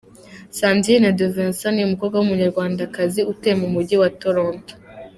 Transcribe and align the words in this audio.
Sandrine 0.57 1.09
De 1.17 1.25
Vincent 1.35 1.73
ni 1.75 1.83
Umukobwa 1.87 2.15
w’Umunyarwandakazi 2.17 3.19
utuye 3.31 3.53
mu 3.61 3.67
Mujyi 3.73 3.95
wa 4.01 4.09
Toronto. 4.21 4.73